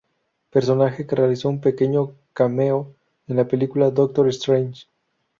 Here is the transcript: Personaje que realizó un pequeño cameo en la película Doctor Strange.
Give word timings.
Personaje 0.49 1.05
que 1.05 1.15
realizó 1.15 1.47
un 1.49 1.61
pequeño 1.61 2.13
cameo 2.33 2.91
en 3.27 3.35
la 3.35 3.47
película 3.47 3.91
Doctor 3.91 4.29
Strange. 4.29 4.85